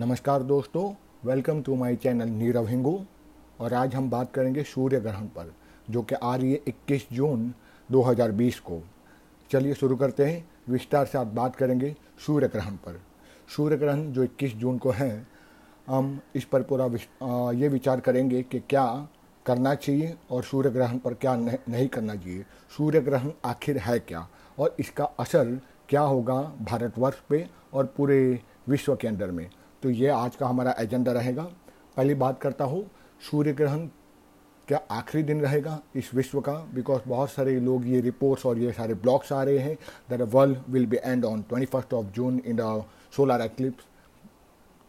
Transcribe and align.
नमस्कार 0.00 0.42
दोस्तों 0.42 0.82
welcome 1.24 1.60
to 1.62 1.74
my 1.76 1.96
channel 1.96 2.28
Nirav 2.28 2.66
Hingu. 2.66 2.92
और 3.60 3.72
आज 3.74 3.94
हम 3.94 4.08
बात 4.10 4.30
करेंगे 4.34 4.62
सूर्य 4.62 5.00
ग्रहण 5.00 5.26
पर, 5.26 5.52
जो 5.90 6.02
कि 6.02 6.14
आ 6.14 6.34
रही 6.36 6.52
है 6.52 6.60
इक्कीस 6.68 7.06
जून 7.12 7.52
2020 7.88 8.60
को। 8.60 8.80
चलिए 9.50 9.74
शुरू 9.74 9.96
करते 9.96 10.26
हैं, 10.26 10.44
विस्तार 10.68 11.06
से 11.06 11.18
आप 11.18 11.26
बात 11.26 11.56
करेंगे 11.56 11.94
सूर्य 12.26 12.48
ग्रहण 12.48 12.76
पर। 12.76 13.00
सूर्य 13.56 13.76
ग्रहण 13.76 14.06
जो 14.12 14.24
21 14.24 14.56
जून 14.56 14.78
को 14.78 14.90
है, 14.90 15.26
हम 15.88 16.18
इस 16.36 16.44
पर 16.44 16.62
पूरा 16.62 16.86
ये 17.52 17.68
विचार 17.68 18.00
करेंगे 18.00 18.42
कि 18.42 18.60
क्या 18.60 18.86
करना 19.46 19.74
चाहिए 19.74 20.16
और 20.30 20.42
सूर्य 20.44 20.70
ग्रहण 20.70 20.98
पर 20.98 21.14
क्या 21.16 21.36
नहीं 21.36 21.88
करना 21.88 22.16
चाहिए। 22.16 22.44
सूर्य 22.76 23.00
ग्रहण 23.02 23.30
आखिर 23.44 23.78
है 23.78 23.98
क्या 24.00 24.26
और 24.58 24.76
इसका 24.80 25.04
असर 25.04 25.58
क्या 25.88 26.02
होगा 26.02 26.42
भारतवर्ष 26.62 27.22
पे 27.28 27.46
और 27.74 27.94
पूरे 27.96 28.38
विश्व 28.68 28.96
के 28.96 29.08
अंदर 29.08 29.30
में? 29.30 29.48
तो 29.82 29.90
ये 29.90 30.08
आज 30.08 30.36
का 30.36 30.46
हमारा 30.46 30.74
एजेंडा 30.78 31.12
रहेगा। 31.12 31.42
पहली 31.96 32.14
बात 32.14 32.40
करता 32.40 32.64
हूँ, 32.64 32.84
सूर्य 33.30 33.52
ग्रहण 33.52 33.86
क्या 34.68 34.80
आखिरी 34.90 35.22
दिन 35.22 35.40
रहेगा 35.40 35.80
इस 35.96 36.10
विश्व 36.14 36.40
का? 36.40 36.52
बिकॉज़ 36.74 37.08
बहुत 37.08 37.30
सारे 37.30 37.58
लोग 37.60 37.86
ये 37.88 38.00
रिपोर्ट्स 38.00 38.46
और 38.46 38.58
ये 38.58 38.72
सारे 38.72 38.94
ब्लॉग्स 38.96 39.32
आ 39.32 39.42
रहे 39.42 39.58
हैं 39.58 39.74
that 40.10 40.20
world 40.34 40.58
will 40.68 40.86
be 40.86 40.96
end 40.96 41.24
on 41.24 41.42
twenty 41.42 41.66
first 41.66 41.94
of 41.94 42.06
June 42.06 42.40
in 42.46 42.56
the 42.56 42.84
solar 43.16 43.40
eclipse 43.40 43.84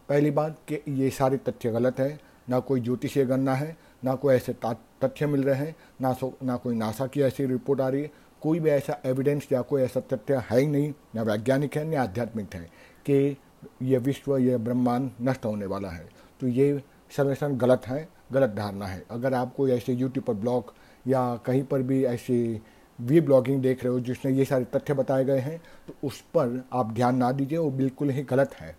पहली 0.10 0.32
बात 0.32 0.58
कि 0.68 0.82
ये 0.90 1.10
सारे 1.10 1.38
तथ्य 1.40 1.72
गलत 1.72 2.00
है। 2.00 2.20
ना 2.50 2.60
कोई 2.60 2.82
ज्योतिषीय 2.82 3.26
गणना 3.26 3.54
है, 3.56 3.76
ना 4.04 4.14
कोई 4.16 4.34
ऐसे 4.36 4.54
तथ्य 4.66 5.26
मिल 5.28 5.44
रहे 5.44 5.56
हैं, 5.58 5.76
ना 6.02 6.14
सो, 6.14 6.34
ना 6.44 6.56
कोई 6.58 6.76
नासा 6.76 7.08
की 7.08 7.22
ऐसी 7.22 7.46
रिपोर्ट 7.46 7.82
आ 7.82 7.88
रही 7.90 8.02
है। 8.02 8.12
कोई 8.42 8.60
भी 8.60 8.70
ऐसा 8.70 8.98
एविडेंस 9.06 9.48
या 9.52 9.62
कोई 9.62 9.82
ऐसा 9.82 10.00
तथ्य 10.14 10.44
है 10.50 10.60
ही 10.60 10.68
नहीं, 10.68 10.94
ना 11.16 11.22
वैज्ञानिक 11.24 11.78
है, 11.78 11.84
ना 11.86 12.02
आध्यात्मिक 12.04 12.56
है 12.56 12.62
कि 13.06 13.38
ये 13.82 13.98
विश्व 13.98 14.38
ये 14.38 14.58
ब्रह्मांड 14.58 15.10
नष्ट 15.22 15.46
होने 15.46 15.66
वाला 15.66 15.90
है। 15.90 16.08
तो 16.42 16.48
ये 16.48 16.82
सर्वेक्षण 17.12 17.56
गलत 17.58 17.88
है, 17.88 18.08
गलत 18.32 18.50
धारणा 18.50 18.86
है। 18.86 19.04
अगर 19.12 19.34
आप 19.34 19.54
कोई 19.56 19.72
ऐसे 19.72 19.94
यूट्यूब 19.94 20.26
पर 20.26 20.34
ब्लॉग 20.34 20.74
या 21.06 21.36
कहीं 21.46 21.64
पर 21.64 21.82
भी 21.82 22.04
ऐसी 22.06 22.62
वी 23.00 23.22
ब्लॉगिंग 23.22 23.62
देख 23.62 23.84
रहे 23.84 23.94
हो 23.94 24.00
जिसमें 24.00 24.32
ये 24.34 24.46
सारे 24.46 24.66
तथ्य 24.74 24.94
बताए 24.94 25.24
गए 25.26 25.40
हैं 25.40 25.58
तो 25.88 25.94
उस 26.04 26.20
पर 26.34 26.64
आप 26.74 26.92
ध्यान 26.92 27.16
ना 27.16 27.32
दीजिए, 27.32 27.58
वो 27.58 27.70
बिल्कुल 27.72 28.10
ही 28.10 28.24
गलत 28.24 28.54
है। 28.54 28.76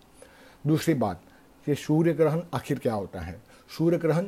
दूसरी 0.67 0.95
बात, 0.95 1.21
कि 1.67 1.75
सूर्य 1.75 2.13
ग्रहण 2.13 2.41
आखिर 2.55 2.79
क्या 2.79 2.95
होता 2.95 3.21
है? 3.21 3.41
सूर्य 3.79 3.99
ग्रहण 3.99 4.27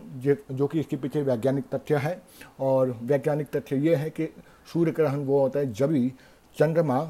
जो 0.50 0.66
कि 0.66 0.80
इसके 0.80 0.96
पीछे 0.96 1.22
वैज्ञानिक 1.22 1.64
तथ्य 1.74 1.96
है, 1.96 2.20
और 2.60 2.90
वैज्ञानिक 3.02 3.50
तथ्य 3.56 3.76
ये 3.78 3.94
है 3.94 4.10
कि 4.10 4.28
सूर्य 4.72 4.92
ग्रहण 4.92 5.24
वो 5.24 5.40
होता 5.40 5.58
है 5.58 5.72
जब 5.72 5.90
भी 5.90 6.12
चंद्रमा 6.56 7.00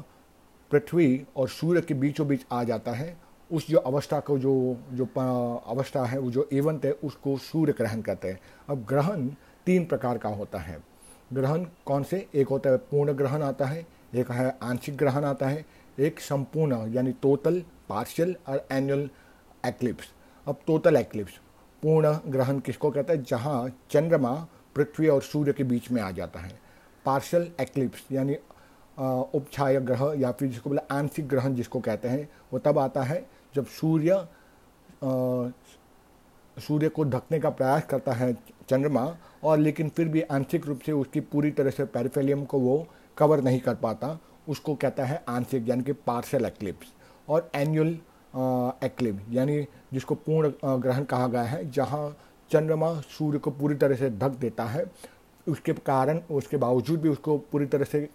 पृथ्वी 0.71 1.25
और 1.35 1.49
सूर्य 1.49 1.81
के 1.81 1.93
बीचों 1.93 2.27
बीच 2.27 2.45
आ 2.51 2.63
जाता 2.63 2.91
है 2.91 3.15
उस 3.51 3.67
जो 3.67 3.77
अवस्था 3.77 4.19
को, 4.19 4.37
जो 4.39 4.77
जो 4.93 5.05
अवस्था 5.15 6.05
है, 6.05 6.19
वो 6.19 6.31
जो 6.31 6.47
एवंत 6.53 6.85
है, 6.85 6.91
उसको 6.91 7.37
सूर्य 7.37 7.73
ग्रहण 7.77 8.01
कहते 8.01 8.27
हैं। 8.27 8.39
अब 8.69 8.85
ग्रहण 8.89 9.27
तीन 9.65 9.85
प्रकार 9.85 10.17
का 10.17 10.29
होता 10.29 10.59
है। 10.59 10.77
ग्रहण 11.33 11.65
कौन 11.85 12.03
से? 12.03 12.27
एक 12.35 12.47
होता 12.47 12.69
है 12.69 12.77
पूर्ण 12.77 13.13
ग्रहण 13.13 13.43
आता 13.43 13.65
है, 13.65 13.85
एक 14.15 14.31
है 14.31 14.57
आंशिक 14.63 14.97
ग्रहण 14.97 15.23
आता 15.23 15.47
है, 15.47 15.65
एक 15.99 16.19
संपूर्ण, 16.19 16.87
यानी 16.93 17.11
टोटल 17.21 17.61
पार्शियल 17.89 18.35
और 18.47 18.65
एनुअल 18.71 19.09
एक्लिप्स 19.65 20.11
अब 20.47 20.57
टोटल 20.67 20.95
एक्लिप्स 20.95 21.39
पूर्ण 21.83 22.17
ग्रहण 22.27 22.59
किसको 22.59 22.89
कहते 22.91 23.13
हैं? 23.13 23.23
जहाँ 23.23 23.69
चंद्रमा, 23.91 24.33
पृथ्वी 24.75 25.07
और 25.07 25.21
सूर्य 25.21 25.53
के 25.53 25.63
बीच 25.63 25.89
में 25.91 26.01
आ 26.01 26.11
जाता 26.11 26.39
है। 26.39 26.59
पार्शियल 27.05 27.51
एक्लिप्स 27.61 28.05
यानी 28.11 28.35
उपछाया 28.97 29.79
ग्रह 29.79 30.13
या 30.17 30.31
फिर 30.31 30.49
जिसको 30.49 30.69
बोले 30.69 30.81
आंशिक 30.91 31.27
ग्रहण 31.27 31.53
जिसको 31.55 31.79
कहते 31.79 32.07
हैं, 32.07 32.29
वो 32.53 32.59
तब 32.59 32.79
आता 32.79 33.03
है 33.03 33.25
जब 33.55 33.65
सूर्य 33.71 34.25
सूर्य 36.57 36.89
को 36.89 37.03
ढकने 37.03 37.39
का 37.39 37.49
प्रयास 37.49 37.85
करता 37.85 38.13
है 38.13 38.33
चंद्रमा, 38.69 39.15
और 39.43 39.57
लेकिन 39.57 39.89
फिर 39.89 40.07
भी 40.07 40.21
आंशिक 40.23 40.65
रूप 40.67 40.79
से 40.85 40.91
उसकी 40.91 41.19
पूरी 41.21 41.51
तरह 41.51 41.69
से 41.69 41.85
पेरिफेलियम 41.85 42.43
को 42.45 42.59
वो 42.59 42.85
कवर 43.17 43.41
नहीं 43.41 43.59
कर 43.59 43.75
पाता, 43.75 44.17
उसको 44.47 44.75
कहता 44.75 45.05
है 45.05 45.23
आंशिक, 45.29 45.69
यानी 45.69 45.83
कि 45.83 45.93
पार्शल 45.93 46.45
एक्लिप्स 46.45 46.93
और 47.27 47.49
एनुअल 47.55 47.97
एक्लिप 48.85 49.19
यानी 49.31 49.61
जिसको 49.93 50.15
पूर्ण 50.17 50.51
ग्रहण 50.63 51.03
कहा 51.03 51.27
गया 51.27 51.43
है, 51.43 51.69
जहाँ 51.71 52.15
चंद्रमा 52.51 52.93
सूर्य 53.09 53.39
को 53.39 53.51
पूरी 53.51 53.75
तरह 53.75 53.95
से 53.95 54.09
ढक 54.11 54.37
देता 54.39 54.63
है, 54.65 54.85
उसके 55.47 55.73
कारण, 55.75 56.19
उसके 56.31 56.57
बावजूद 56.57 57.01
भी 57.01 57.09
उसको 57.09 57.37
पूरी 57.51 57.65
तरह 57.65 57.85
से 57.85 58.07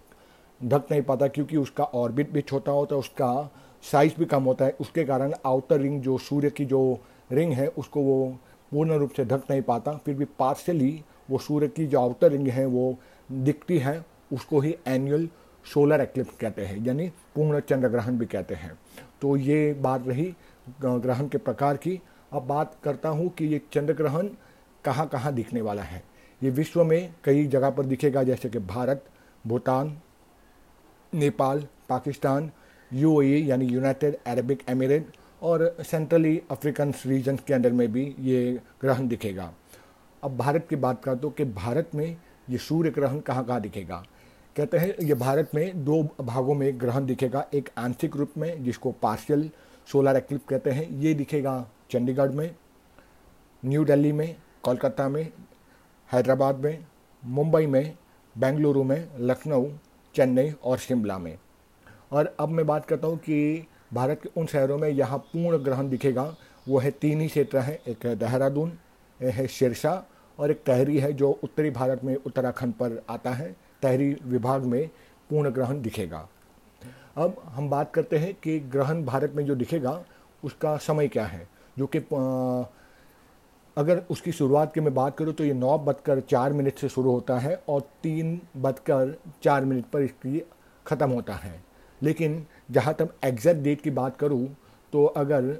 ढक 0.60 0.86
नहीं 0.90 1.02
पाता 1.02 1.26
क्योंकि 1.28 1.56
उसका 1.56 1.84
ऑर्बिट 1.84 2.30
भी 2.32 2.40
छोटा 2.42 2.72
होता 2.72 2.94
है, 2.94 2.98
उसका 3.00 3.50
साइज़ 3.82 4.14
भी 4.18 4.24
कम 4.24 4.42
होता 4.42 4.64
है, 4.64 4.76
उसके 4.80 5.04
कारण 5.04 5.34
आउटर 5.46 5.80
रिंग 5.80 6.00
जो 6.02 6.16
सूर्य 6.18 6.50
की 6.50 6.64
जो 6.64 7.00
रिंग 7.32 7.52
है, 7.52 7.66
उसको 7.68 8.00
वो 8.00 8.38
पूर्ण 8.72 8.96
रूप 8.98 9.10
से 9.10 9.24
ढक 9.24 9.42
नहीं 9.50 9.62
पाता, 9.62 9.92
फिर 9.96 10.14
भी 10.14 10.24
पार्शली 10.38 11.02
वो 11.30 11.38
सूर्य 11.38 11.68
की 11.68 11.86
जो 11.86 12.00
आउटर 12.00 12.30
रिंग 12.32 12.48
है, 12.48 12.66
वो 12.66 12.96
दिखती 13.28 13.78
है, 13.78 14.04
उसको 14.32 14.60
ही 14.60 14.76
एनुअल 14.86 15.28
सोलर 15.64 16.00
एक्लिप्स 16.00 16.36
कहते 16.40 16.64
हैं, 16.64 16.84
यानी 16.86 17.08
पूर्ण 17.34 17.60
चंद्र 17.60 17.88
ग्रहण 17.88 18.18
भी 18.18 18.26
कहते 18.26 18.54
हैं। 18.54 18.78
तो 19.22 19.36
ये 19.36 19.72
बात 19.74 20.06
रही 20.08 20.34
ग्रहण 20.82 21.28
के 21.28 21.38
प्रकार 21.38 21.76
की। 21.76 22.00
अब 22.32 22.46
बात 22.46 22.76
करता 22.84 23.08
हूँ 23.08 23.28
कि 23.28 23.44
ये 23.44 23.60
चंद्र 23.72 23.94
ग्रहण 23.94 24.28
कहाँ 24.84 25.06
कहाँ 25.08 25.32
दिखने 25.34 25.60
वाला 25.60 25.82
है। 25.82 26.02
ये 26.42 26.50
विश्व 26.50 26.84
में 26.84 27.14
कई 27.24 27.46
जगह 27.46 27.70
पर 27.70 27.86
दिखेगा, 27.86 28.22
जैसे 28.22 28.48
कि 28.48 28.58
भारत, 28.58 29.04
भूटान, 29.44 29.96
नेपाल, 31.12 31.66
पाकिस्तान 31.88 32.50
यूएई 32.92 33.42
यानी 33.42 33.66
यूनाइटेड 33.66 34.16
अरबिक 34.26 34.62
एमिरेट 34.68 35.12
और 35.42 35.76
सेंट्रली 35.80 36.40
अफ्रीकन 36.50 36.92
रीजन 37.06 37.36
के 37.36 37.54
अंदर 37.54 37.72
में 37.72 37.92
भी 37.92 38.14
ये 38.20 38.60
ग्रहण 38.80 39.08
दिखेगा। 39.08 39.52
अब 40.22 40.36
भारत 40.36 40.66
की 40.70 40.76
बात 40.76 41.02
कर 41.04 41.14
दो 41.14 41.30
कि 41.30 41.44
भारत 41.44 41.90
में 41.94 42.16
ये 42.50 42.58
सूर्य 42.58 42.90
ग्रहण 42.90 43.20
कहाँ 43.20 43.44
कहाँ 43.44 43.60
दिखेगा? 43.60 44.02
कहते 44.56 44.78
हैं 44.78 44.94
ये 45.02 45.14
भारत 45.14 45.50
में 45.54 45.84
दो 45.84 46.02
भागों 46.20 46.54
में 46.54 46.80
ग्रहण 46.80 47.06
दिखेगा, 47.06 47.46
एक 47.54 47.70
आंशिक 47.78 48.16
रूप 48.16 48.32
में, 48.38 48.64
जिसको 48.64 48.92
पार्शियल 48.92 49.50
सोलर 49.86 50.16
एक्लिप 50.16 50.46
कहते 50.48 50.70
हैं, 50.70 50.88
ये 50.90 51.14
दिखेगा 51.14 51.70
चंडीगढ़ 51.90 52.30
में 52.30 52.54
न्यू 53.64 53.84
दिल्ली 53.84 54.12
में, 54.12 54.36
कोलकाता 54.62 55.08
में, 55.08 55.28
हैदराबाद 56.12 56.56
में, 56.56 56.84
मुंबई 57.24 57.66
में, 57.66 57.94
बेंगलुरु 58.38 58.84
में, 58.84 59.08
लखनऊ, 59.18 59.70
चेन्नई 60.14 60.52
और 60.64 60.78
शिमला 60.78 61.18
में। 61.18 61.38
और 62.10 62.34
अब 62.40 62.48
मैं 62.48 62.66
बात 62.66 62.86
करता 62.86 63.08
हूँ 63.08 63.18
कि 63.18 63.66
भारत 63.94 64.20
के 64.22 64.28
उन 64.36 64.46
शहरों 64.46 64.78
में 64.78 64.88
यहाँ 64.88 65.18
पूर्ण 65.32 65.58
ग्रहण 65.58 65.88
दिखेगा। 65.88 66.22
वो 66.66 66.78
है 66.78 66.90
तीन 66.92 67.20
ही 67.20 67.26
क्षेत्र 67.28 67.58
हैं। 67.58 67.78
एक 67.88 68.06
है 68.06 68.14
देहरादून 68.16 68.72
है 69.20 69.46
शेरशाह 69.48 70.42
और 70.42 70.50
एक 70.50 70.62
तहरी 70.66 70.98
है 70.98 71.12
जो 71.12 71.30
उत्तरी 71.44 71.70
भारत 71.70 72.04
में 72.04 72.14
उत्तराखंड 72.16 72.72
पर 72.74 73.02
आता 73.10 73.30
है। 73.30 73.50
तहरी 73.82 74.16
विभाग 74.24 74.64
में 74.64 74.86
पूर्ण 75.30 75.50
ग्रहण 75.50 75.80
दिखेगा। 75.82 76.28
अब 77.16 77.42
हम 77.46 77.70
बात 77.70 77.92
करते 77.94 78.18
हैं 78.18 78.34
कि 78.34 78.58
ग्रहण 78.72 79.04
भारत 79.04 79.32
में 79.36 79.44
जो 79.46 79.54
दिखेगा, 79.54 80.02
उसका 80.42 80.76
समय 80.78 81.08
क्या 81.08 81.24
है? 81.24 81.46
जो 81.76 81.86
कि 81.86 81.98
अगर 83.76 84.02
उसकी 84.10 84.32
शुरुआत 84.32 84.72
की 84.74 84.80
मैं 84.80 84.92
बात 84.94 85.16
करूँ 85.16 85.32
तो 85.32 85.44
ये 85.44 85.52
नौ 85.54 85.76
बजकर 85.78 86.20
चार 86.20 86.52
मिनट 86.52 86.78
से 86.78 86.88
शुरू 86.88 87.10
होता 87.10 87.38
है 87.38 87.54
और 87.68 87.80
तीन 88.02 88.40
बजकर 88.56 89.14
चार 89.42 89.64
मिनट 89.64 89.84
पर 89.84 90.02
इसकी 90.02 90.42
ख़त्म 90.86 91.10
होता 91.10 91.34
है। 91.34 91.52
लेकिन 92.02 92.44
जहाँ 92.70 92.94
तक 92.94 93.14
एग्जैक्ट 93.24 93.60
डेट 93.62 93.80
की 93.80 93.90
बात 93.92 94.16
करूँ 94.16 94.46
तो 94.92 95.04
अगर 95.06 95.58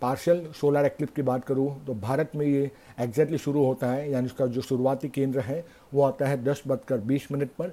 पार्शल 0.00 0.42
सोलर 0.60 0.84
एक्लिप 0.84 1.14
की 1.14 1.22
बात 1.22 1.44
करूँ 1.44 1.68
तो 1.86 1.94
भारत 1.96 2.30
में 2.36 2.46
ये 2.46 2.70
एग्जैक्टली 3.00 3.38
शुरू 3.38 3.64
होता 3.64 3.86
है, 3.86 4.10
यानी 4.10 4.26
उसका 4.26 4.46
जो 4.46 4.60
शुरुआती 4.60 5.08
केंद्र 5.08 5.40
है, 5.40 5.64
वो 5.94 6.02
आता 6.02 6.26
है 6.26 6.42
दस 6.44 6.62
बजकर 6.68 6.98
बीस 7.00 7.28
मिनट 7.32 7.50
पर। 7.58 7.72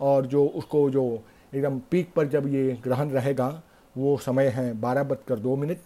और 0.00 0.26
जो 0.26 0.44
उसको 0.46 0.88
जो 0.90 1.02
एकदम 1.52 1.78
पीक 1.90 2.12
पर 2.14 2.28
जब 2.28 2.46
ये 2.54 2.76
ग्रहण 2.84 3.10
रहेगा, 3.10 3.62
वो 3.94 4.16
समय 4.18 4.48
है 4.48 4.72
बारह 4.80 5.02
बजकर 5.04 5.38
दो 5.38 5.56
मिनट। 5.56 5.78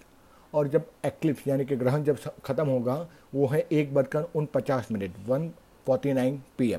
और 0.52 0.68
जब 0.68 0.84
एक्लिप्स 1.06 1.46
यानी 1.48 1.64
कि 1.64 1.76
ग्रहण 1.76 2.04
जब 2.04 2.18
ख़त्म 2.44 2.66
होगा, 2.66 2.94
वो 3.34 3.46
है 3.46 3.60
एक 3.62 3.94
बजकर 3.94 4.28
उन 4.34 4.48
पचास 4.54 4.88
minute, 4.92 5.12
one 5.28 5.50
forty 5.86 6.12
nine 6.12 6.42
P 6.58 6.74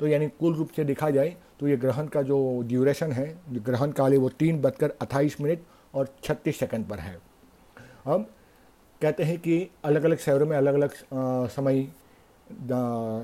तो 0.00 0.06
यानी 0.06 0.28
कुल 0.30 0.54
रूप 0.54 0.70
से 0.76 0.84
देखा 0.84 1.10
जाए 1.10 1.36
तो 1.60 1.68
ये 1.68 1.76
ग्रहण 1.76 2.06
का 2.06 2.22
जो 2.22 2.38
ड्यूरेशन 2.66 3.12
है, 3.12 3.26
ग्रहण 3.52 3.90
काल 3.92 4.12
है 4.12 4.18
वो 4.18 4.28
तीन 4.30 4.60
बजकर 4.62 4.92
अट्ठाईस 5.02 5.40
मिनट 5.40 5.62
और 5.94 6.14
छत्तीस 6.24 6.58
सेकंड 6.58 6.86
पर 6.86 6.98
है। 6.98 7.16
अब 8.06 8.26
कहते 9.00 9.22
हैं 9.22 9.38
कि 9.38 9.68
अलग 9.84 10.04
अलग 10.04 10.18
शहरों 10.18 10.46
में 10.46 10.56
अलग 10.56 10.74
अलग 10.74 10.94
समय 11.50 11.86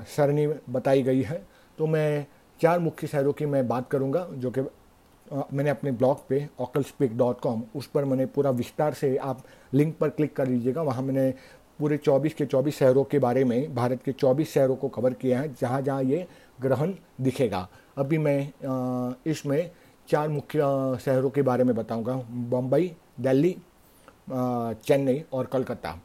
सरणी 0.07 0.47
बताई 0.69 1.03
गई 1.03 1.21
है। 1.21 1.41
तो 1.77 1.87
मैं 1.87 2.25
चार 2.59 2.79
मुख्य 2.79 3.07
शहरों 3.07 3.33
की 3.33 3.45
मैं 3.45 3.67
बात 3.67 3.89
करूँगा, 3.91 4.27
जो 4.31 4.51
कि 4.51 4.61
मैंने 5.53 5.69
अपने 5.69 5.91
ब्लॉग 5.91 6.27
पे 6.27 6.47
ऑकल 6.59 6.83
उस 7.75 7.87
पर 7.93 8.05
मैंने 8.05 8.25
पूरा 8.27 8.49
विस्तार 8.51 8.93
से 8.93 9.15
आप 9.17 9.43
लिंक 9.73 9.97
पर 9.97 10.09
क्लिक 10.09 10.35
कर 10.35 10.47
लीजिएगा। 10.47 10.81
वहाँ 10.81 11.01
मैंने 11.03 11.33
पूरे 11.79 11.97
24 11.97 12.33
के 12.33 12.45
24 12.45 12.77
शहरों 12.77 13.03
के 13.03 13.19
बारे 13.19 13.43
में, 13.43 13.75
भारत 13.75 14.03
के 14.03 14.11
24 14.13 14.53
शहरों 14.53 14.75
को 14.75 14.87
कवर 14.89 15.13
किया 15.13 15.39
है, 15.39 15.53
जहाँ 15.53 15.81
जहाँ 15.81 16.03
ये 16.03 16.27
ग्रहण 16.61 16.93
दिखेगा। 17.21 17.67
अभी 17.97 18.17
मैं 18.17 19.13
इसमें 19.25 19.69
चार 20.09 20.27
मुख्य 20.29 20.59
शहरों 21.01 21.29
के 21.29 21.41
बारे 21.41 21.63
में 21.63 21.75
बताऊँगा। 21.75 22.13
बम्बई 22.51 22.91
दिल्ली 23.19 23.55
चेन्नई 24.29 25.23
और 25.33 25.45
कलकत्ता। 25.45 25.97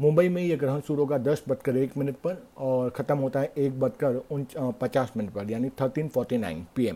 मुंबई 0.00 0.28
में 0.28 0.42
ये 0.42 0.56
ग्रहण 0.56 0.80
शुरू 0.80 1.00
होगा 1.00 1.18
दस 1.18 1.42
बजकर 1.48 1.76
एक 1.76 1.96
मिनट 1.98 2.16
पर 2.16 2.42
और 2.58 2.90
ख़त्म 2.90 3.16
होता 3.18 3.40
है 3.40 3.52
एक 3.56 3.78
बजकर 3.80 4.22
उन 4.30 4.46
पचास 4.80 5.12
मिनट 5.16 5.30
पर, 5.32 5.50
यानी 5.50 5.68
thirteen 5.80 6.08
forty 6.08 6.38
nine 6.38 6.66
P 6.76 6.90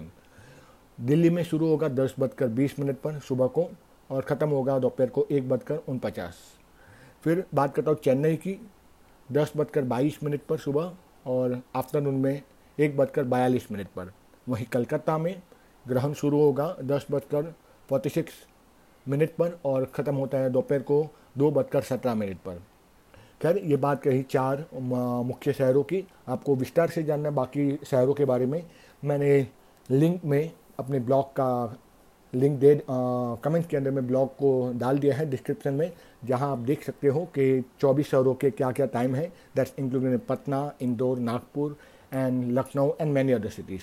Delhi 0.98 1.30
में 1.30 1.42
शुरू 1.44 1.68
होगा 1.68 1.88
दस 1.88 2.14
बजकर 2.20 2.48
बीस 2.48 2.78
मिनट 2.78 3.00
पर, 3.00 3.18
सुबह 3.18 3.46
को, 3.48 3.68
और 4.10 4.22
ख़त्म 4.22 4.48
होगा 4.48 4.78
दोपहर 4.78 5.08
को 5.08 5.26
एक 5.30 5.48
बजकर 5.48 5.80
उनपचास। 5.88 6.34
फिर 7.26 7.42
बात 7.54 7.74
करता 7.74 7.90
हूँ 7.90 7.98
चेन्नई 7.98 8.36
की। 8.36 8.52
दस 9.28 9.52
बजकर 9.56 9.84
बाईस 9.84 10.18
मिनट 10.24 10.40
पर 10.48 10.58
सुबह 10.58 11.30
और 11.30 11.60
आफ्टरनून 11.76 12.14
में 12.14 12.42
एक 12.78 12.96
बजकर 12.96 13.24
बयालीस 13.24 13.66
मिनट 13.72 13.86
पर। 13.96 14.12
वहीं 14.48 14.66
कलकत्ता 14.72 15.16
में 15.18 15.42
ग्रहण 15.84 16.12
शुरू 16.12 16.40
होगा 16.40 16.66
दस 16.82 17.06
बजकर 17.10 17.52
फोर्टी 17.88 18.08
सिक्स 18.08 18.34
मिनट 19.06 19.34
पर 19.36 19.58
और 19.64 19.84
ख़त्म 19.94 20.14
होता 20.14 20.38
है 20.38 20.50
दोपहर 20.50 20.82
को 20.82 21.02
दो 21.38 21.50
बजकर 21.50 21.82
सत्रह 21.82 22.14
मिनट 22.14 22.36
पर। 22.38 22.62
खैर, 23.42 23.58
ये 23.58 23.76
बात 23.76 24.02
कही 24.02 24.22
चार 24.22 24.64
मुख्य 24.72 25.52
शहरों 25.52 25.82
की। 25.82 26.04
आपको 26.28 26.54
विस्तार 26.56 26.90
से 26.90 27.02
जानना 27.02 27.30
बाकी 27.32 27.78
शहरों 27.84 28.14
के 28.14 28.24
बारे 28.24 28.46
में। 28.46 28.62
मैंने 29.02 29.46
लिंक 29.90 30.24
में 30.24 30.50
अपने 30.78 31.00
ब्लॉग 31.00 31.32
का 31.32 31.76
लिंक 32.32 32.58
दे 32.60 32.80
कमेंट 32.90 33.66
के 33.66 33.76
अंदर 33.76 33.90
में 33.90 34.06
ब्लॉग 34.06 34.28
को 34.36 34.72
डाल 34.76 34.98
दिया 34.98 35.14
है 35.16 35.28
डिस्क्रिप्शन 35.30 35.74
में, 35.74 35.92
जहाँ 36.24 36.50
आप 36.52 36.58
देख 36.60 36.82
सकते 36.84 37.08
हो 37.08 37.24
कि 37.34 37.64
24 37.80 38.06
शहरों 38.06 38.34
के 38.34 38.50
क्या 38.50 38.70
क्या 38.72 38.86
टाइम 38.88 39.14
है 39.14 39.26
that's 39.56 39.74
including 39.78 40.18
Patna 40.28 40.72
Indore 40.82 41.18
Nagpur 41.20 41.76
and 42.14 42.52
Lucknow 42.52 42.90
and 43.00 43.12
many 43.12 43.32
other 43.32 43.48
cities 43.50 43.82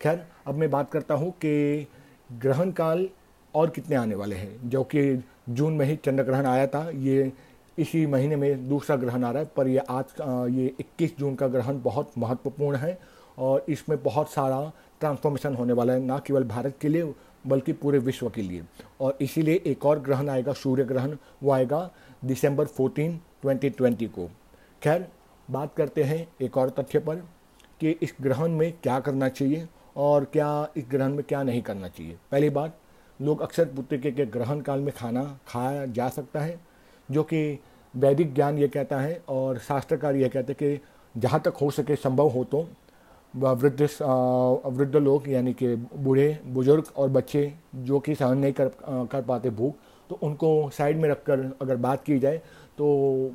खैर, 0.00 0.24
अब 0.46 0.54
मैं 0.54 0.70
बात 0.70 0.90
करता 0.90 1.14
हूँ 1.14 1.30
कि 1.34 1.86
ग्रहण 2.32 2.70
काल 2.72 3.08
और 3.54 3.70
कितने 3.70 3.96
आने 3.96 4.14
वाले 4.14 4.36
हैं। 4.36 4.68
जो 4.70 4.82
कि 4.84 5.22
जून 5.48 5.72
में 5.72 5.84
ही 5.86 5.96
चंद्र 5.96 6.22
ग्रहण 6.22 6.46
आया 6.46 6.66
था, 6.66 6.88
ये 6.90 7.32
इसी 7.78 8.04
महीने 8.06 8.36
में 8.36 8.68
दूसरा 8.68 8.96
ग्रहण 8.96 9.24
आ 9.24 9.30
रहा 9.30 9.42
है, 9.42 9.50
पर 9.56 9.68
ये 9.68 9.78
आज 9.78 10.14
ये 10.50 10.74
21 10.80 11.18
जून 11.18 11.34
का 11.34 11.48
ग्रहण 11.48 11.80
बहुत 11.82 12.12
महत्वपूर्ण 12.18 12.76
है, 12.76 12.98
और 13.38 13.64
इसमें 13.68 14.02
बहुत 14.02 14.30
सारा 14.30 14.72
ट्रांसफॉर्मेशन 15.00 15.54
होने 15.54 15.72
वाला 15.72 15.92
है, 15.92 16.00
ना 16.00 16.18
केवल 16.26 16.44
भारत 16.44 16.76
के 16.80 16.88
लिए 16.88 17.12
बल्कि 17.46 17.72
पूरे 17.72 17.98
विश्व 17.98 18.28
के 18.30 18.42
लिए। 18.42 18.62
और 19.00 19.18
इसीलिए 19.20 19.62
एक 19.66 19.86
और 19.86 19.98
ग्रहण 19.98 20.28
आएगा, 20.28 20.52
सूर्य 20.52 20.84
ग्रहण, 20.84 21.16
वो 21.42 21.50
आएगा 21.50 21.90
दिसंबर 22.24 22.66
14 22.66 23.18
2020 23.44 24.08
को। 24.08 24.28
खैर, 24.82 25.08
बात 25.50 25.74
करते 25.76 26.02
हैं 26.02 26.26
एक 26.40 26.56
और 26.56 26.70
तथ्य 26.70 26.98
पर 26.98 27.16
कि 27.80 27.90
इस 28.02 28.14
ग्रहण 28.20 28.48
में 28.48 28.72
क्या 28.72 29.00
करना 29.00 29.28
चाहिए 29.28 29.68
और 29.96 30.24
क्या 30.24 30.68
इस 30.76 30.84
ग्रहण 30.90 31.14
में 31.14 31.24
क्या 31.28 31.42
नहीं 31.42 31.62
करना 31.62 31.88
चाहिए। 31.88 32.16
पहली 32.32 32.50
बात, 32.50 32.78
लोग 33.20 33.40
अक्सर 33.40 33.64
पूछते 33.64 33.98
के 33.98 34.26
ग्रहण 34.26 34.60
काल 34.60 34.80
में 34.80 34.92
खाना 34.96 35.38
खाया 35.48 35.86
जा 35.86 36.08
सकता 36.08 36.40
है, 36.40 36.60
जो 37.10 37.22
कि 37.22 37.58
वैदिक 37.94 38.34
ज्ञान 38.34 38.58
ये 38.58 38.68
कहता 38.68 39.00
है 39.00 39.22
और 39.28 39.58
शास्त्रकार 39.58 40.16
ये 40.16 40.28
कहते 40.28 40.52
हैं 40.52 40.76
कि 40.76 41.20
जहाँ 41.20 41.40
तक 41.40 41.54
हो 41.62 41.70
सके 41.70 41.96
संभव 41.96 42.28
हो 42.28 42.44
तो। 42.44 42.68
वृद्ध 43.34 43.88
वृद्ध 44.68 44.96
लोग, 44.96 45.28
यानी 45.28 45.52
कि 45.52 45.74
बूढ़े, 45.76 46.38
बुज़ुर्ग 46.46 46.84
और 46.96 47.08
बच्चे 47.10 47.52
जो 47.76 48.00
कि 48.00 48.14
सहन 48.14 48.38
नहीं 48.38 48.52
कर 48.52 48.70
कर 49.12 49.22
पाते 49.22 49.50
भूख 49.52 49.74
तो 50.10 50.18
उनको 50.22 50.70
साइड 50.72 51.00
में 51.00 51.08
रखकर 51.08 51.40
अगर 51.62 51.76
बात 51.78 52.04
की 52.04 52.18
जाए 52.18 52.38
तो 52.78 53.32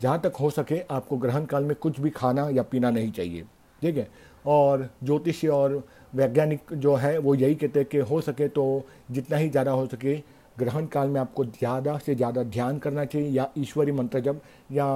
जहाँ 0.00 0.20
तक 0.20 0.36
हो 0.40 0.50
सके 0.50 0.80
आपको 0.90 1.16
ग्रहण 1.18 1.44
काल 1.44 1.64
में 1.64 1.74
कुछ 1.76 2.00
भी 2.00 2.10
खाना 2.10 2.48
या 2.50 2.62
पीना 2.62 2.90
नहीं 2.90 3.10
चाहिए, 3.12 3.42
ठीक 3.82 3.96
है? 3.96 4.08
और 4.46 4.88
ज्योतिष 5.04 5.44
और 5.46 5.82
वैज्ञानिक 6.14 6.72
जो 6.74 6.94
है, 6.94 7.16
वो 7.18 7.34
यही 7.34 7.54
कहते 7.54 7.80
हैं 7.80 7.88
कि 7.88 7.98
हो 8.00 8.20
सके 8.20 8.48
तो 8.48 8.84
जितना 9.10 9.36
ही 9.36 9.48
ज़्यादा 9.50 9.70
हो 9.70 9.86
सके, 9.86 10.16
ग्रहण 10.56 10.86
काल 10.86 11.08
में 11.08 11.20
आपको 11.20 11.44
ज़्यादा 11.44 11.96
से 11.98 12.14
ज़्यादा 12.14 12.42
ध्यान 12.44 12.78
करना 12.78 13.04
चाहिए, 13.04 13.28
या 13.28 13.48
ईश्वरी 13.58 13.92
मंत्र 13.92 14.20
जब 14.20 14.40
या 14.72 14.86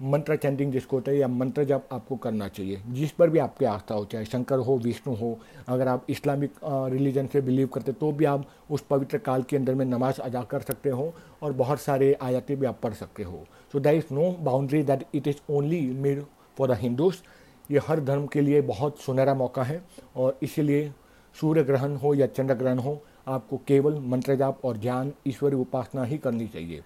मंत्र 0.00 0.36
चैंटिंग 0.36 0.72
जिसको 0.72 0.96
होता 0.96 1.10
है, 1.10 1.16
या 1.18 1.28
मंत्र 1.28 1.64
जब 1.64 1.88
आपको 1.92 2.16
करना 2.16 2.46
चाहिए। 2.48 2.80
जिस 2.88 3.10
पर 3.12 3.30
भी 3.30 3.38
आपकी 3.38 3.64
आस्था 3.64 3.94
हो, 3.94 4.04
चाहे 4.04 4.24
शंकर 4.24 4.58
हो, 4.58 4.76
विष्णु 4.78 5.14
हो, 5.14 5.38
अगर 5.68 5.88
आप 5.88 6.06
इस्लामिक 6.10 6.54
रिलीजन 6.64 7.26
से 7.26 7.40
बिलीव 7.40 7.66
करते 7.66 7.92
तो 7.92 8.10
भी 8.12 8.24
आप 8.24 8.46
उस 8.70 8.84
पवित्र 8.90 9.18
काल 9.18 9.42
के 9.42 9.56
अंदर 9.56 9.74
में 9.74 9.84
नमाज़ 9.86 10.20
अदा 10.20 10.42
कर 10.42 10.60
सकते 10.60 10.90
हो 10.90 11.12
और 11.42 11.52
बहुत 11.52 11.80
सारे 11.80 12.12
आयातें 12.22 12.58
भी 12.60 12.66
आप 12.66 12.78
पढ़ 12.82 12.94
सकते 12.94 13.22
हो। 13.22 13.44
So 13.72 13.80
that 13.80 13.96
is 13.96 14.14
no 14.14 14.30
boundary 14.40 14.82
that 14.82 15.04
it 15.14 15.28
is 15.28 15.36
only 15.50 15.80
made 15.96 16.24
for 16.58 16.68
the 16.68 16.78
Hindus 16.78 17.22
ये 17.70 17.80
हर 17.86 18.00
धर्म 18.00 18.26
के 18.26 18.40
लिए 18.40 18.60
बहुत 18.62 18.98
सुनहरा 19.00 19.34
मौका 19.34 19.62
है 19.62 19.82
और 20.16 20.38
इसीलिए 20.42 20.92
सूर्य 21.36 21.62
ग्रहण 21.62 21.96
हो 21.96 22.14
या 22.14 22.26
चंद्र 22.26 22.54
ग्रहण 22.54 22.78
हो, 22.78 23.00
आपको 23.28 23.56
केवल 23.68 23.98
मंत्र 24.04 24.34
जाप 24.36 24.64
और 24.64 24.76
ज्ञान 24.76 25.12
ईश्वरी 25.26 25.56
उपासना 25.56 26.04
ही 26.04 26.18
करनी 26.18 26.46
चाहिए। 26.46 26.82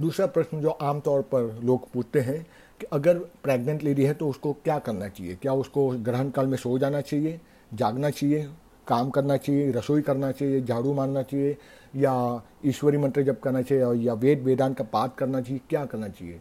दूसरा 0.00 0.26
प्रश्न 0.26 0.60
जो 0.60 0.70
आमतौर 0.70 1.22
पर 1.22 1.60
लोग 1.64 1.90
पूछते 1.92 2.20
हैं 2.20 2.42
कि 2.80 2.86
अगर 2.92 3.18
प्रेग्नेंट 3.18 3.82
लेडी 3.82 4.04
है 4.04 4.14
तो 4.14 4.28
उसको 4.28 4.52
क्या 4.52 4.78
करना 4.78 5.08
चाहिए? 5.08 5.34
क्या 5.34 5.52
उसको 5.52 5.88
ग्रहण 5.88 6.30
काल 6.30 6.46
में 6.46 6.56
सो 6.58 6.78
जाना 6.78 7.00
चाहिए, 7.00 7.40
जागना 7.74 8.10
चाहिए, 8.10 8.42
काम 8.86 9.10
करना 9.10 9.36
चाहिए, 9.36 9.70
रसोई 9.70 10.02
करना 10.02 10.30
चाहिए, 10.32 10.60
झाड़ू 10.60 10.92
मारना 10.94 11.22
चाहिए, 11.22 11.56
या 11.96 12.42
ईश्वरी 12.64 12.98
मंत्र 12.98 13.22
जप 13.22 13.40
करना 13.42 13.62
चाहिए 13.62 14.04
या 14.04 14.14
वेद, 14.14 14.42
वेदांत 14.42 14.76
का 14.78 14.84
पाठ 14.84 15.14
करना 15.14 15.40
चाहिए, 15.40 15.60
क्या 15.70 15.84
करना 15.84 16.08
चाहिए? 16.08 16.40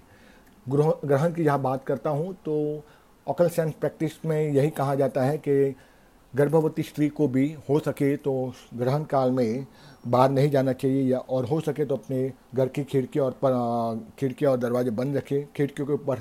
ग्रह, 0.69 0.94
ग्रहण 1.06 1.34
की 1.34 1.44
जहाँ 1.44 1.62
बात 1.62 1.86
करता 1.86 2.10
हूँ 2.10 2.34
तो 2.46 2.84
ऑकल 3.28 3.50
साइंस 3.50 3.74
प्रैक्टिस 3.74 4.25
में 4.25 4.51
यही 4.51 4.69
कहा 4.69 4.96
जाता 4.96 5.24
है 5.24 5.38
कि 5.38 5.75
गर्भवती 6.34 6.84
स्त्री 6.84 7.08
को 7.10 7.28
भी 7.28 7.46
हो 7.69 7.80
सके 7.80 8.16
तो 8.18 8.54
ग्रहण 8.74 9.04
काल 9.04 9.31
में 9.31 9.66
बाहर 10.07 10.30
नहीं 10.30 10.50
जाना 10.50 10.74
चाहिए 10.74 11.02
या 11.04 11.18
और 11.19 11.46
हो 11.46 11.60
सके 11.62 11.86
तो 11.86 11.96
अपने 11.96 12.31
घर 12.56 12.68
की 12.68 12.84
खिड़की 12.84 13.19
और 13.19 13.31
खिड़की 14.19 14.46
और 14.46 14.57
दरवाजे 14.57 14.92
बंद 14.92 15.18
रखें। 15.18 15.46
खिड़कियों 15.56 15.88
के 15.88 15.94
ऊपर 15.94 16.19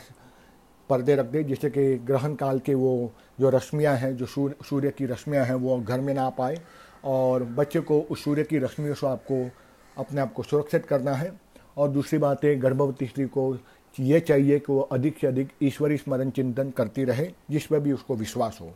पर्दे 0.90 1.14
रख 1.16 1.26
दें, 1.26 1.46
जिससे 1.46 1.70
कि 1.70 1.96
ग्रहण 1.96 2.34
काल 2.34 2.58
के 2.58 2.74
वो 2.74 3.12
जो 3.40 3.50
रश्मियाँ 3.50 3.96
हैं, 3.96 4.16
जो 4.16 4.26
सूर्य 4.26 4.54
सूर्य 4.64 4.90
की 4.90 5.06
रश्मियाँ 5.06 5.44
हैं, 5.46 5.54
वो 5.54 5.78
घर 5.80 6.00
में 6.00 6.12
ना 6.14 6.28
पाए। 6.30 6.60
और 7.04 7.44
बच्चे 7.44 7.80
को 7.80 8.00
उस 8.00 8.24
सूर्य 8.24 8.44
की 8.44 8.58
रश्मियों 8.58 8.94
से 8.94 9.06
आपको, 9.06 9.50
अपने 9.98 10.20
आप 10.20 10.32
को 10.32 10.42
सुरक्षित 10.42 10.86
करना 10.86 11.12
है। 11.12 11.32
और 11.76 11.88
दूसरी 11.88 12.18
बात 12.18 12.44
है 12.44 12.54
गर्भवती 12.56 13.06
स्त्री 13.06 13.24
को 13.26 13.56
ये 14.00 14.20
चाहिए 14.20 14.58
कि 14.58 14.72
वो 14.72 14.80
अधिक 14.80 15.18
से 15.18 15.26
अधिक 15.26 15.48
ईश्वरी 15.62 15.96
स्मरण 15.96 16.30
चिंतन 16.30 16.70
करती 16.70 17.04
रहे, 17.04 17.30
जिस 17.50 17.66
पर 17.66 17.80
भी 17.80 17.92
उसको 17.92 18.14
विश्वास 18.16 18.58
हो। 18.60 18.72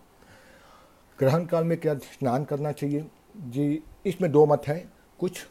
ग्रहण 1.19 1.45
काल 1.45 1.65
में 1.65 1.77
क्या 1.81 1.95
स्नान 1.95 2.45
करना 2.45 2.73
चाहिए? 2.73 3.07
जी, 3.37 3.83
इसमें 4.07 4.31
दो 4.33 4.47
मत 4.47 4.63
हैं। 4.67 4.93
कुछ 5.19 5.47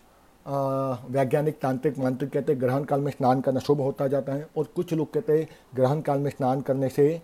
वैज्ञानिक 0.46 1.60
तांत्रिक 1.62 1.98
मांत्रिक 2.00 2.32
कहते 2.32 2.52
हैं, 2.52 2.62
ग्रहण 2.62 2.84
काल 2.84 3.02
में 3.02 3.12
स्नान 3.12 3.42
करना 3.42 3.60
शुभ 3.60 3.82
होता 3.82 4.08
जाता 4.08 4.34
है, 4.34 4.48
और 4.58 4.68
कुछ 4.76 4.94
लोग 4.94 5.12
कहते 5.14 5.38
हैं, 5.40 5.48
ग्रहण 5.76 6.02
काल 6.02 6.20
में 6.20 6.30
स्नान 6.32 6.62
करने 6.62 6.90
से 6.90 7.22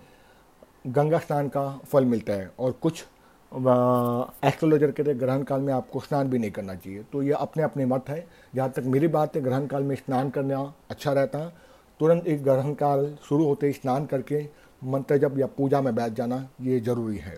गंगा 0.88 1.20
स्नान 1.20 1.48
का 1.50 1.68
फल 1.86 2.06
मिलता 2.06 2.34
है, 2.34 2.52
और 2.60 2.72
कुछ 2.82 3.04
एस्ट्रोलॉजर 3.52 4.92
कहते 4.92 5.12
हैं, 5.12 5.20
ग्रहण 5.20 5.44
काल 5.44 5.62
में 5.62 5.74
आपको 5.74 6.00
स्नान 6.00 6.30
भी 6.30 6.40
नहीं 6.40 6.52
करना 6.52 6.76
चाहिए। 6.76 7.04
तो 7.12 7.22
ये 7.24 7.32
अपने 7.34 7.64
अपने 7.64 7.86
मत 7.86 8.10
है। 8.10 8.26
जहाँ 8.56 8.70
तक 8.72 8.84
मेरी 8.86 9.08
बात 9.10 9.36
है, 9.36 9.42
ग्रहण 9.42 9.68
काल 9.68 9.84
में 9.84 9.96
स्नान 9.96 10.30
करना 10.30 10.62
अच्छा 10.90 11.14
रहता 11.14 11.40
है। 11.40 11.54
तुरंत 12.00 12.28
एक 12.28 12.44
ग्रहण 12.44 12.74
काल 12.74 13.16
शुरू 13.30 13.46
होते 13.46 13.68
ही 13.68 13.74
स्नान 13.74 14.06
करके 14.06 14.44
मंत्र 14.82 15.18
जब 15.18 15.40
या 15.40 15.48
पूजा 15.48 15.82
में 15.82 15.94
बैठ 15.96 16.14
जाना, 16.14 16.48
ये 16.62 16.80
ज़रूरी 16.80 17.18
है। 17.18 17.38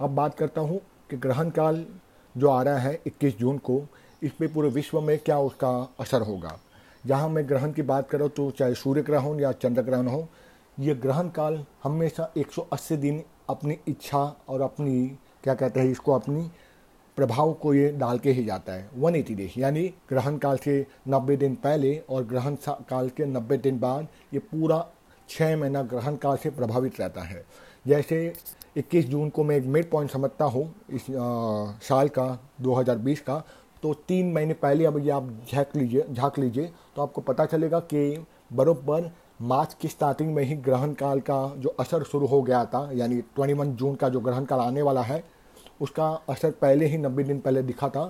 अब 0.00 0.14
बात 0.14 0.34
करता 0.34 0.60
हूँ 0.60 0.80
कि 1.10 1.16
ग्रहण 1.16 1.50
काल 1.50 1.84
जो 2.34 2.48
आ 2.50 2.62
रहा 2.62 2.78
है 2.78 2.98
21 3.06 3.38
जून 3.38 3.58
को 3.58 3.80
इस 4.24 4.32
पर 4.32 4.46
पूरे 4.46 4.68
विश्व 4.68 5.00
में 5.00 5.18
क्या 5.18 5.38
उसका 5.38 5.70
असर 6.00 6.22
होगा? 6.22 6.58
जहाँ 7.06 7.28
मैं 7.28 7.48
ग्रहण 7.48 7.72
की 7.72 7.82
बात 7.82 8.08
करूँ 8.10 8.28
तो 8.28 8.50
चाहे 8.50 8.74
सूर्य 8.74 9.02
ग्रहण 9.02 9.24
हो 9.24 9.38
या 9.40 9.52
चंद्र 9.52 9.82
ग्रहण 9.82 10.06
हो 10.06 10.28
ये 10.80 10.94
ग्रहण 10.94 11.28
काल 11.28 11.64
हमेशा 11.84 12.32
180 12.38 12.96
दिन 12.96 13.22
अपनी 13.50 13.78
इच्छा 13.88 14.22
और 14.48 14.60
अपनी 14.60 15.06
क्या 15.44 15.54
कहते 15.54 15.80
हैं 15.80 15.90
इसको 15.90 16.12
अपनी 16.12 16.50
प्रभाव 17.16 17.52
को 17.52 17.74
ये 17.74 17.90
डाल 17.92 18.18
के 18.18 18.32
ही 18.32 18.44
जाता 18.44 18.72
है। 18.72 18.88
वन 18.96 19.16
एटी 19.16 19.34
डेज़ 19.34 19.60
यानी 19.60 19.82
ग्रहण 20.08 20.38
काल 20.38 20.56
से 20.56 20.86
90 21.08 21.36
दिन 21.36 21.54
पहले 21.54 21.96
और 22.10 22.24
ग्रहण 22.24 22.56
काल 22.68 23.08
के 23.08 23.24
90 23.24 23.60
दिन 23.62 23.78
बाद 23.80 24.08
ये 24.34 24.38
पूरा 24.38 24.84
छः 25.28 25.56
महीना 25.56 25.82
ग्रहण 25.82 26.16
काल 26.16 26.36
से 26.36 26.50
प्रभावित 26.50 27.00
रहता 27.00 27.22
है। 27.22 27.44
जैसे 27.86 28.32
21 28.78 29.04
जून 29.04 29.28
को 29.30 29.44
मैं 29.44 29.56
एक 29.56 29.64
मिड 29.64 29.90
पॉइंट 29.90 30.10
समझता 30.10 30.44
हूँ 30.44 30.74
इस 30.90 31.10
आ, 31.10 31.78
साल 31.82 32.08
का 32.08 32.26
2020 32.62 33.20
का 33.20 33.42
तो 33.84 33.92
तीन 34.08 34.32
महीने 34.32 34.54
पहले 34.54 34.84
अब 34.84 34.98
ये 34.98 35.10
आप 35.10 35.28
झाँक 35.52 35.76
लीजिए 35.76 36.04
झाँक 36.10 36.38
लीजिए 36.38 36.70
तो 36.96 37.02
आपको 37.02 37.20
पता 37.20 37.44
चलेगा 37.44 37.80
कि 37.80 38.24
बरोबर 38.52 39.10
मार्च 39.42 39.74
की 39.80 39.88
स्टार्टिंग 39.88 40.32
में 40.34 40.42
ही 40.42 40.54
ग्रहण 40.58 40.92
काल 40.92 41.20
का 41.20 41.36
जो 41.56 41.74
असर 41.80 42.02
शुरू 42.02 42.26
हो 42.26 42.40
गया 42.42 42.64
था, 42.64 42.88
यानी 42.92 43.20
21 43.38 43.74
जून 43.74 43.94
का 43.94 44.08
जो 44.08 44.20
ग्रहण 44.20 44.44
काल 44.44 44.60
आने 44.60 44.82
वाला 44.82 45.02
है, 45.02 45.22
उसका 45.80 46.08
असर 46.28 46.50
पहले 46.62 46.86
ही 46.86 46.98
नब्बे 46.98 47.24
दिन 47.24 47.40
पहले 47.40 47.62
दिखा 47.62 47.88
था 47.88 48.06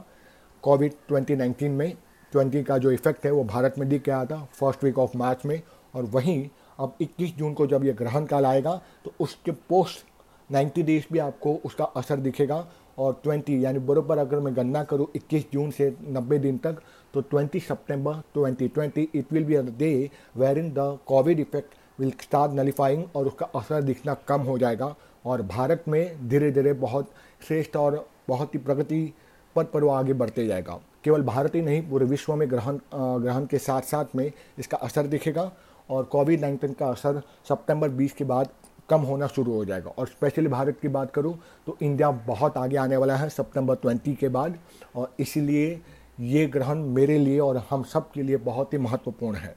कोविड 0.64 0.92
2019 1.10 1.68
में। 1.70 1.92
20 2.32 2.64
का 2.64 2.78
जो 2.78 2.90
इफ़ेक्ट 2.90 3.26
है 3.26 3.32
वो 3.32 3.44
भारत 3.44 3.74
में 3.78 3.88
दिख 3.88 4.04
गया 4.04 4.24
था 4.24 4.42
फ़र्स्ट 4.60 4.84
वीक 4.84 4.98
ऑफ़ 4.98 5.16
मार्च 5.16 5.44
में, 5.46 5.60
और 5.94 6.04
वहीं 6.04 6.48
अब 6.78 6.96
21 7.02 7.36
जून 7.36 7.54
को 7.54 7.66
जब 7.66 7.84
ये 7.84 7.92
ग्रहण 7.94 8.26
काल 8.26 8.46
आएगा 8.46 8.80
तो 9.04 9.12
उसके 9.20 9.52
पोस्ट 9.68 10.06
90 10.50 10.82
डेज़ 10.82 11.12
भी 11.12 11.18
आपको 11.18 11.58
उसका 11.64 11.84
असर 11.96 12.20
दिखेगा 12.20 12.66
और 12.98 13.20
20 13.26 13.50
यानी 13.62 13.78
बराबर 13.80 14.18
अगर 14.18 14.40
मैं 14.40 14.54
गणना 14.56 14.82
करूँ 14.84 15.06
21 15.16 15.44
जून 15.52 15.70
से 15.70 15.90
90 16.08 16.38
दिन 16.38 16.58
तक 16.58 16.80
तो 17.14 17.22
20 17.34 17.60
सितंबर 17.60 18.22
2020 18.36 18.98
it 19.14 19.32
will 19.32 19.44
be 19.44 19.54
a 19.54 19.62
day 19.78 20.10
where 20.36 20.58
in 20.58 20.70
the 20.70 20.98
Covid 21.06 21.40
effect 21.40 21.74
will 21.98 22.12
start 22.20 22.52
nullifying 22.52 23.04
और 23.16 23.26
उसका 23.26 23.46
असर 23.54 23.82
दिखना 23.82 24.14
कम 24.28 24.40
हो 24.42 24.58
जाएगा। 24.58 24.94
और 25.26 25.42
भारत 25.42 25.84
में 25.88 26.28
धीरे 26.28 26.50
धीरे 26.52 26.72
बहुत 26.72 27.10
श्रेष्ठ 27.48 27.76
और 27.76 28.06
बहुत 28.28 28.54
ही 28.54 28.58
प्रगति 28.58 29.12
पद 29.56 29.66
पर 29.66 29.84
वो 29.84 29.90
आगे 29.90 30.12
बढ़ते 30.12 30.46
जाएगा। 30.46 30.78
केवल 31.04 31.22
भारत 31.22 31.54
ही 31.54 31.60
नहीं, 31.62 31.82
पूरे 31.90 32.06
विश्व 32.06 32.34
में 32.34 32.50
ग्रहण 32.50 32.78
ग्रहण 32.94 33.46
के 33.46 33.58
साथ 33.58 33.82
साथ 33.82 34.16
में 34.16 34.30
इसका 34.58 34.76
असर 34.78 35.06
दिखेगा। 35.06 35.50
और 35.88 36.04
कोविड 36.04 36.40
नाइन्टीन 36.40 36.72
का 36.72 36.86
असर 36.86 37.20
सितंबर 37.48 37.88
20 37.90 38.12
के 38.12 38.24
बाद 38.24 38.48
कम 38.88 39.00
होना 39.00 39.26
शुरू 39.26 39.52
हो 39.52 39.64
जाएगा। 39.64 39.90
और 39.90 40.06
स्पेशली 40.06 40.48
भारत 40.48 40.78
की 40.82 40.88
बात 40.88 41.10
करूँ 41.10 41.38
तो 41.66 41.76
इंडिया 41.82 42.10
बहुत 42.26 42.56
आगे 42.56 42.76
आने 42.76 42.96
वाला 42.96 43.16
है 43.16 43.28
सितंबर 43.28 43.76
20 43.76 44.16
के 44.16 44.28
बाद। 44.28 44.58
और 44.96 45.14
इसीलिए 45.20 45.80
ये 46.22 46.46
ग्रहण 46.46 46.82
मेरे 46.90 47.18
लिए 47.18 47.38
और 47.40 47.56
हम 47.70 47.82
सब 47.84 48.10
के 48.10 48.22
लिए 48.22 48.36
बहुत 48.38 48.72
ही 48.72 48.78
महत्वपूर्ण 48.78 49.36
है। 49.36 49.54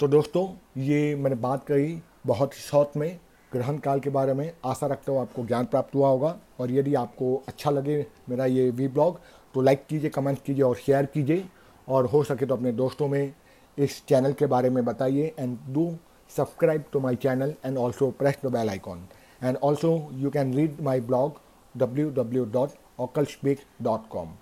तो 0.00 0.08
दोस्तों, 0.08 0.48
ये 0.78 1.14
मैंने 1.16 1.36
बात 1.36 1.64
कही 1.64 2.00
बहुत 2.26 2.54
ही 2.54 2.60
शॉर्ट 2.60 2.96
में, 2.96 3.18
ग्रहण 3.52 3.78
काल 3.78 4.00
के 4.00 4.10
बारे 4.10 4.34
में। 4.34 4.52
आशा 4.64 4.86
रखता 4.86 5.12
हूँ 5.12 5.20
आपको 5.20 5.44
ज्ञान 5.46 5.64
प्राप्त 5.64 5.94
हुआ 5.94 6.08
होगा। 6.08 6.36
और 6.60 6.70
यदि 6.70 6.94
आपको 6.94 7.34
अच्छा 7.48 7.70
लगे 7.70 8.06
मेरा 8.28 8.46
ये 8.46 8.70
वी 8.70 8.88
ब्लॉग 8.88 9.20
तो 9.54 9.60
लाइक 9.60 9.84
कीजिए 9.88 10.10
कमेंट 10.10 10.38
कीजिए 10.42 10.62
और 10.62 10.76
शेयर 10.76 11.06
कीजिए। 11.06 11.44
और 11.88 12.06
हो 12.06 12.22
सके 12.24 12.46
तो 12.46 12.56
अपने 12.56 12.72
दोस्तों 12.72 13.08
में 13.08 13.32
इस 13.78 14.04
चैनल 14.06 14.32
के 14.32 14.46
बारे 14.46 14.70
में 14.70 14.84
बताइए। 14.84 15.34
And 15.38 15.58
do 15.68 15.94
subscribe 16.32 16.90
to 16.92 17.00
my 17.00 17.14
channel 17.14 17.54
and 17.62 17.76
also 17.76 18.10
press 18.10 18.36
the 18.36 18.48
bell 18.50 18.70
icon. 18.70 19.06
And 19.40 19.56
also 19.58 20.10
you 20.16 20.30
can 20.30 20.52
read 20.52 20.80
my 20.80 21.00
blog 21.00 21.36
www.occultspeak.com. 21.78 24.38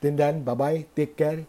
Till 0.00 0.16
then, 0.16 0.44
bye-bye, 0.44 0.86
take 0.94 1.16
care, 1.16 1.46